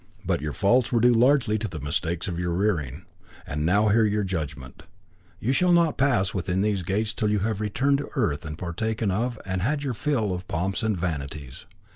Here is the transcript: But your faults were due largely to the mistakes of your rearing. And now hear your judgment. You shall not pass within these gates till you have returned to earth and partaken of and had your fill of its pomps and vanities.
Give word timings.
But 0.25 0.41
your 0.41 0.51
faults 0.53 0.91
were 0.91 0.99
due 0.99 1.13
largely 1.13 1.59
to 1.59 1.67
the 1.67 1.79
mistakes 1.79 2.27
of 2.27 2.39
your 2.39 2.53
rearing. 2.53 3.05
And 3.45 3.67
now 3.67 3.89
hear 3.89 4.03
your 4.03 4.23
judgment. 4.23 4.81
You 5.39 5.53
shall 5.53 5.71
not 5.71 5.95
pass 5.95 6.33
within 6.33 6.61
these 6.63 6.81
gates 6.81 7.13
till 7.13 7.29
you 7.29 7.37
have 7.41 7.61
returned 7.61 7.99
to 7.99 8.09
earth 8.15 8.43
and 8.43 8.57
partaken 8.57 9.11
of 9.11 9.39
and 9.45 9.61
had 9.61 9.83
your 9.83 9.93
fill 9.93 10.33
of 10.33 10.39
its 10.39 10.47
pomps 10.47 10.81
and 10.81 10.97
vanities. 10.97 11.67